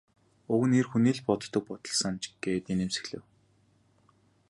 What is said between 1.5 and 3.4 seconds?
бодол санж гээд инээмсэглэв.